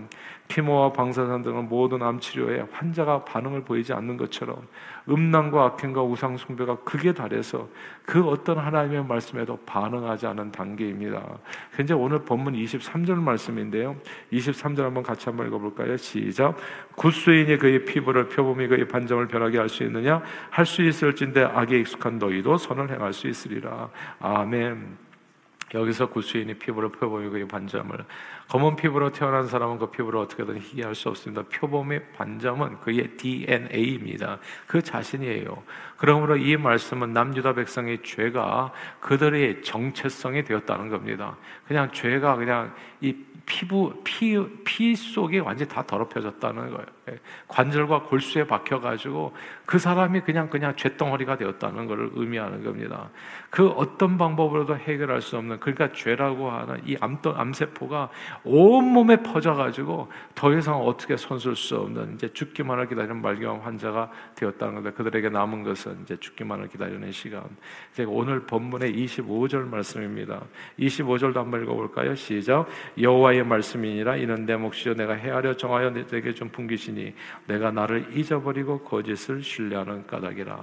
피모와 0.47 0.93
방사선 0.93 1.41
등은 1.41 1.69
모든 1.69 2.01
암 2.03 2.19
치료에 2.19 2.65
환자가 2.71 3.23
반응을 3.23 3.63
보이지 3.63 3.93
않는 3.93 4.17
것처럼 4.17 4.67
음란과 5.07 5.63
악행과 5.65 6.03
우상 6.03 6.37
숭배가 6.37 6.77
극에 6.83 7.13
달해서 7.13 7.67
그 8.05 8.27
어떤 8.27 8.59
하나님의 8.59 9.05
말씀에도 9.05 9.57
반응하지 9.65 10.27
않은 10.27 10.51
단계입니다. 10.51 11.23
현재 11.73 11.93
오늘 11.93 12.19
본문 12.19 12.53
23절 12.53 13.15
말씀인데요. 13.15 13.95
23절 14.31 14.81
한번 14.81 15.03
같이 15.03 15.25
한번 15.25 15.47
읽어볼까요? 15.47 15.97
시작. 15.97 16.57
굿수인이 16.95 17.57
그의 17.57 17.85
피부를 17.85 18.27
표범이 18.29 18.67
그의 18.67 18.87
반점을 18.87 19.27
변하게 19.27 19.57
할 19.57 19.69
수 19.69 19.83
있느냐? 19.83 20.21
할 20.51 20.65
수 20.65 20.83
있을진데 20.83 21.43
악에 21.43 21.79
익숙한 21.79 22.19
너희도 22.19 22.57
선을 22.57 22.91
행할 22.91 23.13
수 23.13 23.27
있으리라. 23.27 23.89
아멘. 24.19 25.08
여기서 25.73 26.09
구수인이 26.09 26.55
피부를 26.55 26.89
표범이 26.91 27.29
그의 27.29 27.47
반점을 27.47 28.05
검은 28.49 28.77
피부로 28.77 29.11
태어난 29.11 29.47
사람은 29.47 29.77
그 29.77 29.91
피부를 29.91 30.19
어떻게든 30.21 30.59
희귀할 30.59 30.95
수 30.95 31.09
없습니다. 31.09 31.43
표범의 31.43 32.13
반점은 32.13 32.79
그의 32.79 33.15
DNA입니다. 33.15 34.39
그 34.65 34.81
자신이에요. 34.81 35.63
그러므로 35.97 36.35
이 36.35 36.57
말씀은 36.57 37.13
남유다 37.13 37.53
백성의 37.53 38.01
죄가 38.01 38.71
그들의 39.01 39.61
정체성이 39.61 40.43
되었다는 40.43 40.89
겁니다. 40.89 41.37
그냥 41.67 41.91
죄가 41.91 42.37
그냥 42.37 42.73
이 43.01 43.15
피부 43.49 43.91
피, 44.03 44.37
피 44.63 44.95
속이 44.95 45.39
완전히 45.39 45.67
다 45.67 45.81
더럽혀졌다는 45.81 46.69
거예요. 46.69 46.85
예. 47.09 47.19
관절과 47.47 48.03
골수에 48.03 48.45
박혀 48.45 48.79
가지고 48.79 49.35
그 49.65 49.79
사람이 49.79 50.21
그냥 50.21 50.51
그냥 50.51 50.75
죄덩어리가 50.75 51.37
되었다는 51.37 51.87
것을 51.87 52.11
의미하는 52.13 52.63
겁니다. 52.63 53.09
그 53.49 53.67
어떤 53.69 54.19
방법으로도 54.19 54.77
해결할 54.77 55.21
수 55.21 55.35
없는 55.37 55.59
그러니까 55.59 55.91
죄라고 55.93 56.51
하는 56.51 56.79
이 56.85 56.95
암도 57.01 57.35
암세포가 57.35 58.09
온 58.43 58.85
몸에 58.85 59.17
퍼져가지고 59.17 60.07
더 60.35 60.53
이상 60.53 60.75
어떻게 60.81 61.17
손쓸 61.17 61.55
수 61.55 61.77
없는 61.77 62.15
이제 62.15 62.31
죽기만을 62.31 62.87
기다리는 62.87 63.21
말기암 63.21 63.59
환자가 63.59 64.11
되었다는 64.35 64.75
건데 64.75 64.91
그들에게 64.91 65.29
남은 65.29 65.63
것은 65.63 65.99
이제 66.03 66.17
죽기만을 66.17 66.67
기다리는 66.67 67.11
시간. 67.11 67.43
이제 67.91 68.03
오늘 68.05 68.41
본문의 68.41 68.93
25절 68.93 69.67
말씀입니다. 69.67 70.41
25절도 70.79 71.35
한번 71.35 71.63
읽어볼까요? 71.63 72.15
시작. 72.15 72.67
여호와의 72.99 73.43
말씀이니라 73.43 74.17
이는 74.17 74.45
내 74.45 74.55
몫이요 74.55 74.95
내가 74.95 75.13
헤아려 75.13 75.55
정하여 75.55 75.91
내게 75.91 76.33
좀 76.33 76.49
풍기시니 76.49 77.13
내가 77.47 77.71
나를 77.71 78.17
잊어버리고 78.17 78.79
거짓을 78.79 79.41
신뢰하는 79.41 80.07
까닭이라 80.07 80.57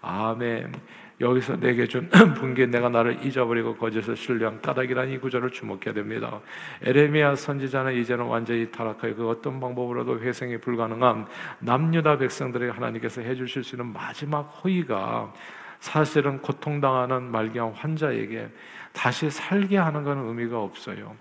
아멘 0.00 0.72
여기서 1.20 1.56
내게 1.56 1.86
준 1.86 2.08
분기 2.38 2.66
내가 2.66 2.88
나를 2.88 3.24
잊어버리고 3.24 3.74
거짓을 3.76 4.16
신뢰한 4.16 4.60
까닭이라는 4.60 5.12
이 5.12 5.18
구절을 5.18 5.50
주목해야 5.50 5.92
됩니다. 5.92 6.40
에레미야 6.82 7.34
선지자는 7.34 7.94
이제는 7.94 8.24
완전히 8.24 8.70
타락하여 8.70 9.14
그 9.16 9.28
어떤 9.28 9.58
방법으로도 9.58 10.20
회생이 10.20 10.58
불가능한 10.58 11.26
남유다 11.58 12.18
백성들에게 12.18 12.70
하나님께서 12.70 13.20
해주실 13.20 13.64
수 13.64 13.74
있는 13.74 13.92
마지막 13.92 14.42
호의가 14.42 15.32
사실은 15.80 16.40
고통당하는 16.40 17.30
말기암 17.30 17.72
환자에게 17.72 18.48
다시 18.92 19.30
살게 19.30 19.76
하는 19.76 20.04
것은 20.04 20.26
의미가 20.28 20.60
없어요. 20.60 21.16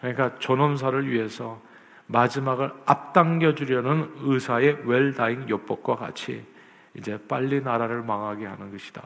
그러니까 0.00 0.38
존엄사를 0.38 1.10
위해서 1.10 1.60
마지막을 2.06 2.72
앞당겨 2.86 3.54
주려는 3.54 4.10
의사의 4.20 4.78
웰다잉 4.84 5.48
요법과 5.48 5.96
같이 5.96 6.44
이제 6.94 7.18
빨리 7.28 7.60
나라를 7.60 8.02
망하게 8.02 8.46
하는 8.46 8.70
것이다. 8.70 9.02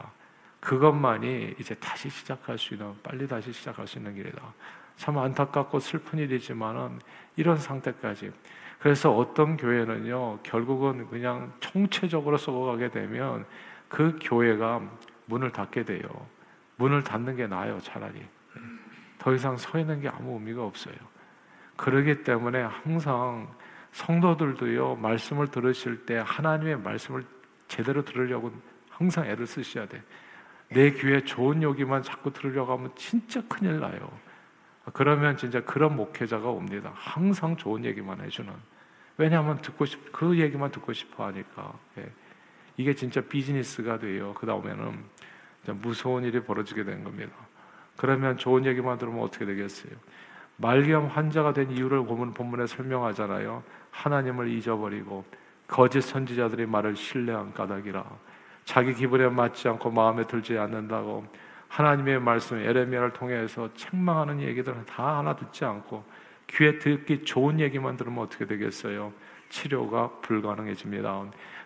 그것만이 0.60 1.56
이제 1.58 1.74
다시 1.74 2.08
시작할 2.10 2.58
수 2.58 2.74
있는 2.74 2.94
빨리 3.02 3.26
다시 3.26 3.52
시작할 3.52 3.86
수 3.86 3.98
있는 3.98 4.14
길이다. 4.14 4.42
참 4.96 5.18
안타깝고 5.18 5.80
슬픈 5.80 6.18
일이지만은 6.18 6.98
이런 7.36 7.56
상태까지 7.56 8.30
그래서 8.78 9.14
어떤 9.14 9.56
교회는요 9.56 10.40
결국은 10.42 11.08
그냥 11.08 11.52
총체적으로 11.60 12.36
썩어가게 12.36 12.90
되면 12.90 13.46
그 13.88 14.18
교회가 14.22 14.82
문을 15.26 15.50
닫게 15.50 15.84
돼요. 15.84 16.02
문을 16.76 17.02
닫는 17.02 17.36
게 17.36 17.46
나아요 17.46 17.78
차라리. 17.80 18.22
더 19.18 19.34
이상 19.34 19.56
서 19.56 19.78
있는 19.78 20.00
게 20.00 20.08
아무 20.08 20.34
의미가 20.34 20.64
없어요. 20.64 20.94
그러기 21.76 22.24
때문에 22.24 22.62
항상 22.62 23.48
성도들도요, 23.92 24.96
말씀을 24.96 25.48
들으실 25.48 26.06
때 26.06 26.22
하나님의 26.24 26.78
말씀을 26.78 27.24
제대로 27.68 28.04
들으려고 28.04 28.52
항상 28.88 29.26
애를 29.26 29.46
쓰셔야 29.46 29.86
돼. 29.86 30.02
내 30.70 30.92
귀에 30.92 31.24
좋은 31.24 31.62
욕이만 31.62 32.02
자꾸 32.02 32.32
들으려고 32.32 32.72
하면 32.72 32.90
진짜 32.94 33.42
큰일 33.48 33.80
나요. 33.80 34.10
그러면 34.92 35.36
진짜 35.36 35.62
그런 35.62 35.96
목회자가 35.96 36.48
옵니다. 36.48 36.92
항상 36.94 37.56
좋은 37.56 37.84
얘기만 37.84 38.20
해주는. 38.20 38.52
왜냐하면 39.16 39.60
듣고 39.60 39.84
싶, 39.84 40.12
그 40.12 40.38
얘기만 40.38 40.70
듣고 40.70 40.92
싶어 40.92 41.26
하니까. 41.26 41.74
예. 41.98 42.10
이게 42.76 42.94
진짜 42.94 43.20
비즈니스가 43.20 43.98
돼요. 43.98 44.32
그 44.34 44.46
다음에는 44.46 45.04
무서운 45.82 46.24
일이 46.24 46.42
벌어지게 46.42 46.84
된 46.84 47.04
겁니다. 47.04 47.32
그러면 47.96 48.38
좋은 48.38 48.64
얘기만 48.64 48.96
들으면 48.96 49.22
어떻게 49.22 49.44
되겠어요? 49.44 49.92
말기암 50.56 51.06
환자가 51.06 51.52
된 51.52 51.70
이유를 51.70 52.06
보면 52.06 52.32
본문에 52.32 52.66
설명하잖아요. 52.66 53.62
하나님을 53.90 54.48
잊어버리고 54.48 55.24
거짓 55.66 56.00
선지자들의 56.00 56.66
말을 56.66 56.96
신뢰한 56.96 57.52
까닭이라. 57.54 58.04
자기 58.64 58.94
기분에 58.94 59.28
맞지 59.28 59.68
않고 59.68 59.90
마음에 59.90 60.26
들지 60.26 60.56
않는다고 60.56 61.24
하나님의 61.68 62.20
말씀 62.20 62.58
에레미야를 62.58 63.12
통해서 63.12 63.68
책망하는 63.74 64.40
얘기들은 64.40 64.86
다 64.86 65.18
하나 65.18 65.36
듣지 65.36 65.64
않고 65.64 66.04
귀에 66.48 66.78
듣기 66.78 67.24
좋은 67.24 67.60
얘기만 67.60 67.96
들으면 67.96 68.24
어떻게 68.24 68.46
되겠어요? 68.46 69.12
치료가 69.48 70.10
불가능해집니다. 70.22 71.24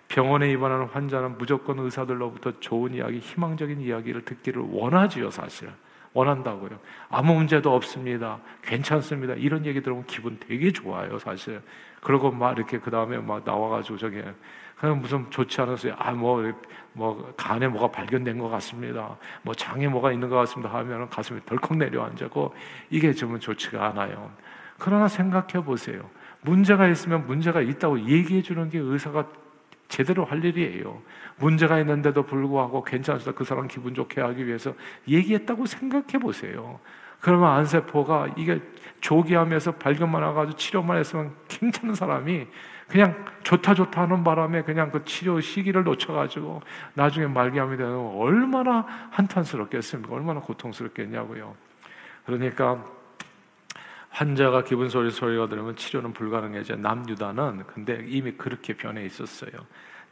병원에 0.08 0.50
입원하는 0.50 0.86
환자는 0.86 1.38
무조건 1.38 1.78
의사들로부터 1.78 2.60
좋은 2.60 2.94
이야기, 2.94 3.18
희망적인 3.18 3.80
이야기를 3.80 4.24
듣기를 4.24 4.62
원하지요, 4.70 5.30
사실. 5.30 5.70
원한다고요. 6.12 6.78
아무 7.08 7.34
문제도 7.34 7.74
없습니다. 7.74 8.38
괜찮습니다. 8.62 9.34
이런 9.34 9.66
얘기 9.66 9.82
들으면 9.82 10.04
기분 10.06 10.38
되게 10.38 10.70
좋아요, 10.70 11.18
사실. 11.18 11.60
그리고 12.00 12.30
막 12.30 12.56
이렇게 12.56 12.78
그 12.78 12.90
다음에 12.90 13.18
막 13.18 13.42
나와가지고 13.44 13.98
저게 13.98 14.24
그냥 14.76 15.00
무슨 15.00 15.28
좋지 15.30 15.60
않았어요. 15.60 15.94
아, 15.98 16.12
뭐, 16.12 16.52
뭐, 16.94 17.32
간에 17.36 17.68
뭐가 17.68 17.88
발견된 17.88 18.38
것 18.38 18.48
같습니다. 18.48 19.16
뭐, 19.42 19.54
장에 19.54 19.88
뭐가 19.88 20.12
있는 20.12 20.28
것 20.28 20.36
같습니다. 20.36 20.72
하면은 20.74 21.08
가슴이 21.08 21.40
덜컥 21.44 21.76
내려앉고 21.76 22.54
이게 22.90 23.12
좀 23.12 23.38
좋지가 23.38 23.88
않아요. 23.88 24.30
그러나 24.78 25.08
생각해 25.08 25.64
보세요. 25.64 26.08
문제가 26.40 26.88
있으면 26.88 27.26
문제가 27.26 27.60
있다고 27.60 28.00
얘기해 28.00 28.42
주는 28.42 28.68
게 28.70 28.78
의사가 28.78 29.26
제대로 29.88 30.24
할 30.24 30.44
일이에요. 30.44 31.02
문제가 31.36 31.78
있는데도 31.80 32.22
불구하고 32.22 32.84
괜찮습니다. 32.84 33.36
그 33.36 33.44
사람 33.44 33.68
기분 33.68 33.94
좋게 33.94 34.20
하기 34.20 34.46
위해서 34.46 34.74
얘기했다고 35.08 35.66
생각해 35.66 36.18
보세요. 36.20 36.80
그러면 37.20 37.50
안세포가 37.50 38.34
이게 38.36 38.60
조기하면서 39.00 39.72
발견만 39.76 40.22
와가지고 40.22 40.56
치료만 40.56 40.98
했으면 40.98 41.34
괜찮은 41.48 41.94
사람이 41.94 42.46
그냥 42.94 43.24
좋다 43.42 43.74
좋다 43.74 44.02
하는 44.02 44.22
바람에 44.22 44.62
그냥 44.62 44.92
그 44.92 45.04
치료 45.04 45.40
시기를 45.40 45.82
놓쳐가지고 45.82 46.62
나중에 46.94 47.26
말기암이 47.26 47.76
되면 47.76 47.92
얼마나 48.14 48.86
한탄스럽겠습니까? 49.10 50.14
얼마나 50.14 50.38
고통스럽겠냐고요. 50.38 51.56
그러니까 52.24 52.84
환자가 54.10 54.62
기분 54.62 54.88
소리 54.88 55.10
소리가 55.10 55.48
들으면 55.48 55.74
치료는 55.74 56.12
불가능해져. 56.12 56.76
남유다는 56.76 57.64
근데 57.66 58.04
이미 58.06 58.30
그렇게 58.30 58.74
변해 58.74 59.04
있었어요. 59.04 59.50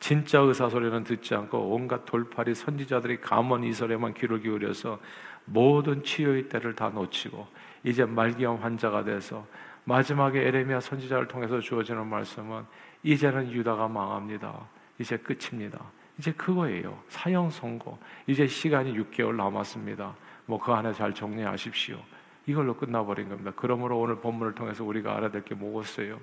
진짜 0.00 0.40
의사 0.40 0.68
소리는 0.68 1.04
듣지 1.04 1.36
않고 1.36 1.76
온갖 1.76 2.04
돌팔이 2.04 2.56
선지자들이 2.56 3.20
감언 3.20 3.62
이설에만 3.62 4.14
귀를 4.14 4.40
기울여서 4.40 4.98
모든 5.44 6.02
치료의 6.02 6.48
때를 6.48 6.74
다 6.74 6.88
놓치고 6.88 7.46
이제 7.84 8.04
말기암 8.04 8.56
환자가 8.56 9.04
돼서 9.04 9.46
마지막에 9.84 10.40
에레미야 10.46 10.80
선지자를 10.80 11.28
통해서 11.28 11.60
주어지는 11.60 12.06
말씀은 12.06 12.64
이제는 13.02 13.50
유다가 13.50 13.88
망합니다. 13.88 14.68
이제 14.98 15.16
끝입니다. 15.16 15.80
이제 16.18 16.32
그거예요. 16.32 16.98
사형 17.08 17.50
선고. 17.50 17.98
이제 18.26 18.46
시간이 18.46 18.94
6개월 18.96 19.34
남았습니다. 19.34 20.14
뭐 20.46 20.58
그 20.58 20.72
안에 20.72 20.92
잘 20.92 21.12
정리하십시오. 21.14 21.96
이걸로 22.46 22.74
끝나버린 22.76 23.28
겁니다. 23.28 23.52
그러므로 23.56 23.98
오늘 23.98 24.16
본문을 24.20 24.54
통해서 24.54 24.84
우리가 24.84 25.16
알아야 25.16 25.30
될 25.30 25.42
게 25.44 25.54
뭐겠어요? 25.54 26.20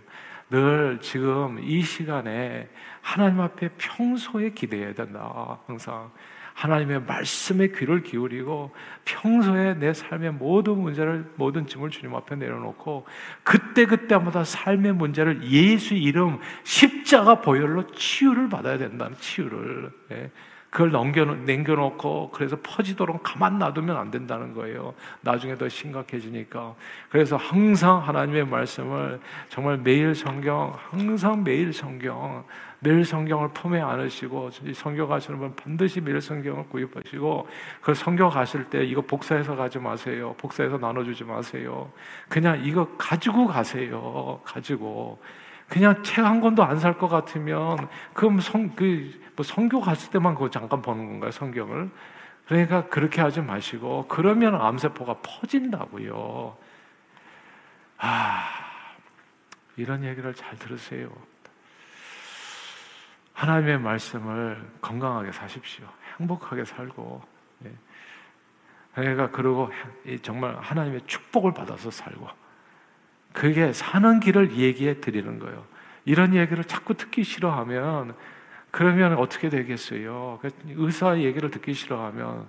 늘 0.50 1.00
지금 1.02 1.60
이 1.62 1.82
시간에 1.82 2.70
하나님 3.02 3.40
앞에 3.42 3.70
평소에 3.78 4.50
기대해야 4.52 4.94
된다. 4.94 5.60
항상. 5.68 6.12
하나님의 6.60 7.04
말씀에 7.04 7.70
귀를 7.70 8.04
기울이고 8.04 8.72
평소에 9.06 9.76
내 9.76 9.94
삶의 9.94 10.34
모든 10.34 10.78
문제를 10.78 11.32
모든 11.36 11.66
짐을 11.66 11.90
주님 11.90 12.14
앞에 12.14 12.36
내려놓고 12.36 13.06
그때 13.44 13.86
그때마다 13.86 14.44
삶의 14.44 14.94
문제를 14.94 15.42
예수 15.50 15.94
이름 15.94 16.38
십자가 16.66 17.40
보혈로 17.40 17.92
치유를 17.92 18.50
받아야 18.50 18.78
된다는 18.78 19.16
치유를 19.20 19.92
네. 20.10 20.32
그걸 20.70 20.92
넘겨, 20.92 21.26
남겨놓고 21.26 22.30
그래서 22.32 22.56
퍼지도록 22.62 23.22
가만 23.24 23.58
놔두면 23.58 23.98
안 23.98 24.12
된다는 24.12 24.54
거예요. 24.54 24.94
나중에 25.22 25.58
더 25.58 25.68
심각해지니까. 25.68 26.76
그래서 27.10 27.38
항상 27.38 27.98
하나님의 28.08 28.46
말씀을 28.46 29.20
정말 29.50 29.78
매일 29.78 30.14
성경, 30.14 30.76
항상 30.92 31.44
매일 31.44 31.74
성경, 31.74 32.44
매일 32.82 33.04
성경을 33.04 33.50
품에 33.50 33.82
안으시고 33.82 34.52
성경 34.74 35.10
가시는 35.10 35.40
분 35.40 35.56
반드시 35.56 36.00
매일 36.02 36.22
성경을 36.22 36.66
구입하시고 36.70 37.48
그 37.82 37.94
성경 37.94 38.30
가실 38.30 38.64
때 38.70 38.86
이거 38.86 39.02
복사해서 39.02 39.56
가지 39.56 39.80
마세요. 39.80 40.36
복사해서 40.38 40.78
나눠주지 40.78 41.24
마세요. 41.24 41.92
그냥 42.30 42.62
이거 42.64 42.88
가지고 42.98 43.48
가세요. 43.48 44.40
가지고 44.46 45.20
그냥 45.68 46.02
책 46.04 46.26
한 46.26 46.42
권도 46.42 46.64
안 46.64 46.78
살 46.80 46.98
것 46.98 47.08
같으면 47.10 47.88
그럼 48.14 48.40
성, 48.40 48.70
그, 48.76 49.12
뭐 49.40 49.44
성교 49.46 49.80
갔을 49.80 50.12
때만 50.12 50.34
그거 50.34 50.50
잠깐 50.50 50.82
보는 50.82 51.08
건가요? 51.08 51.32
성경을? 51.32 51.90
그러니까 52.46 52.90
그렇게 52.90 53.22
하지 53.22 53.40
마시고, 53.40 54.10
그러면 54.10 54.54
암세포가 54.54 55.20
퍼진다고요. 55.22 56.58
아, 58.00 58.50
이런 59.78 60.04
얘기를 60.04 60.34
잘 60.34 60.58
들으세요. 60.58 61.10
하나님의 63.32 63.80
말씀을 63.80 64.62
건강하게 64.82 65.32
사십시오. 65.32 65.88
행복하게 66.20 66.66
살고, 66.66 67.22
예. 67.64 67.72
그러니까 68.94 69.32
그리고 69.32 69.72
정말 70.22 70.58
하나님의 70.60 71.04
축복을 71.08 71.54
받아서 71.54 71.92
살고, 71.92 72.28
그게 73.32 73.72
사는 73.72 74.20
길을 74.20 74.58
얘기해 74.58 75.00
드리는 75.00 75.40
거예요. 75.40 75.66
이런 76.04 76.36
얘기를 76.36 76.62
자꾸 76.66 76.94
듣기 76.96 77.24
싫어하면 77.24 78.18
그러면 78.72 79.18
어떻게 79.18 79.50
되겠어요? 79.50 80.40
그 80.42 80.50
의사 80.76 81.18
얘기를 81.18 81.50
듣기 81.50 81.74
싫어하면 81.74 82.48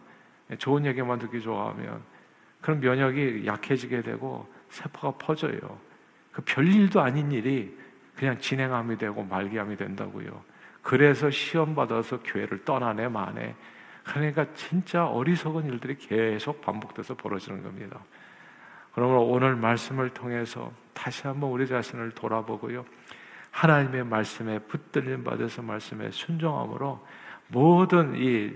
좋은 0.59 0.85
얘기만 0.85 1.19
듣기 1.19 1.41
좋아하면 1.41 2.03
그럼 2.61 2.81
면역이 2.81 3.47
약해지게 3.47 4.03
되고 4.03 4.47
세포가 4.69 5.19
퍼져요. 5.19 5.79
그 6.33 6.43
별일도 6.45 7.01
아닌 7.01 7.33
일이 7.33 7.77
그냥 8.15 8.39
진행함이 8.39 8.99
되고 8.99 9.23
말기암이 9.23 9.77
된다고요. 9.77 10.43
그래서 10.83 11.31
시험 11.31 11.75
받아서 11.75 12.21
교회를 12.23 12.65
떠나네 12.65 13.09
마네. 13.09 13.55
그러니까 14.05 14.47
진짜 14.55 15.07
어리석은 15.07 15.67
일들이 15.67 15.97
계속 15.97 16.61
반복돼서 16.61 17.15
벌어지는 17.17 17.63
겁니다. 17.63 18.01
그러므로 18.93 19.25
오늘 19.25 19.57
말씀을 19.57 20.11
통해서 20.11 20.73
다시 20.93 21.27
한번 21.27 21.51
우리 21.51 21.67
자신을 21.67 22.11
돌아보고요. 22.13 22.85
하나님의 23.61 24.05
말씀에 24.05 24.59
붙들림 24.61 25.23
받아서 25.23 25.61
말씀에 25.61 26.11
순종함으로 26.11 27.07
모든 27.49 28.15
이 28.17 28.53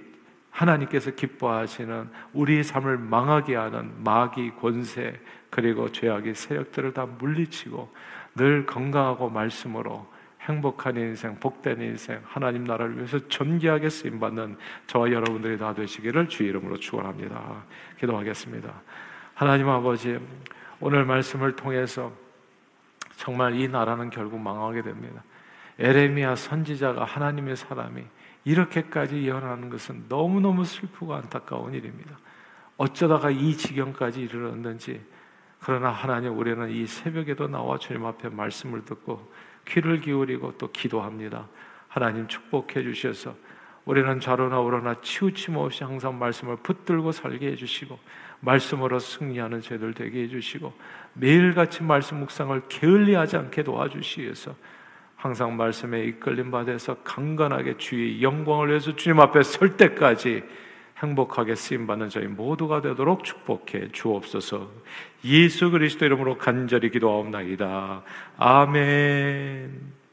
하나님께서 0.51 1.11
기뻐하시는 1.11 2.09
우리 2.33 2.63
삶을 2.63 2.97
망하게 2.97 3.55
하는 3.57 4.03
마귀 4.03 4.53
권세 4.53 5.21
그리고 5.51 5.93
죄악의 5.93 6.35
세력들을 6.35 6.95
다 6.95 7.05
물리치고 7.05 7.93
늘 8.37 8.65
건강하고 8.65 9.29
말씀으로 9.29 10.07
행복한 10.41 10.97
인생, 10.97 11.39
복된 11.39 11.83
인생, 11.83 12.21
하나님 12.25 12.65
나라를 12.65 12.97
위해서 12.97 13.19
존귀하게 13.29 13.91
쓰임 13.91 14.19
받는 14.21 14.57
저와 14.87 15.11
여러분들이 15.11 15.59
다 15.59 15.75
되시기를 15.75 16.29
주 16.29 16.45
이름으로 16.45 16.79
축원합니다. 16.79 17.65
기도하겠습니다. 17.99 18.73
하나님 19.35 19.69
아버지, 19.69 20.19
오늘 20.81 21.05
말씀을 21.05 21.57
통해서 21.57 22.24
정말 23.17 23.55
이 23.55 23.69
나라는 23.69 24.11
결국 24.11 24.41
망하게 24.41 24.83
됩니다. 24.83 25.23
에레미야 25.79 26.37
선지자가 26.37 27.05
하나님의 27.05 27.57
사람이 27.57 28.05
이렇게까지 28.45 29.25
예언하는 29.25 29.71
것은 29.71 30.05
너무너무 30.09 30.65
슬프고 30.65 31.15
안타까운 31.15 31.75
일입니다. 31.75 32.19
어쩌다가 32.77 33.31
이 33.31 33.57
지경까지 33.57 34.23
이르렀는지 34.23 35.01
그러나 35.61 35.91
하나님 35.91 36.37
우리는 36.37 36.71
이 36.71 36.87
새벽에도 36.87 37.49
나와 37.49 37.79
주님 37.79 38.05
앞에 38.05 38.29
말씀을 38.29 38.85
듣고 38.85 39.33
귀를 39.67 40.01
기울이고 40.01 40.59
또 40.59 40.71
기도합니다. 40.71 41.49
하나님 41.89 42.29
축복해 42.29 42.83
주셔서 42.83 43.35
우리는 43.85 44.21
좌로나 44.21 44.61
우로나 44.61 45.01
치우침 45.01 45.57
없이 45.57 45.85
항상 45.85 46.19
말씀을 46.19 46.57
붙들고 46.57 47.13
살게 47.13 47.53
해주시고 47.53 47.99
말씀으로 48.45 48.99
승리하는 48.99 49.61
죄들 49.61 49.95
되게 49.95 50.23
해주시고 50.23 50.73
매일같이 51.15 51.83
말씀 51.83 52.19
묵상을 52.19 52.63
게을리하지 52.69 53.37
않게 53.37 53.63
도와주시어서 53.63 54.55
항상 55.17 55.57
말씀에 55.57 56.05
이끌림 56.05 56.51
받아서 56.51 56.97
강건하게 57.03 57.79
주의 57.79 58.23
영광을 58.23 58.69
위해서 58.69 58.95
주님 58.95 59.21
앞에 59.21 59.43
설 59.43 59.77
때까지 59.77 60.43
행복하게 60.99 61.55
쓰임 61.55 61.87
받는 61.87 62.09
저희 62.09 62.27
모두가 62.27 62.81
되도록 62.81 63.25
축복해 63.25 63.91
주옵소서. 63.93 64.71
예수 65.25 65.71
그리스도 65.71 66.05
이름으로 66.05 66.39
간절히 66.39 66.91
기도하옵나이다. 66.91 68.03
아멘. 68.37 70.04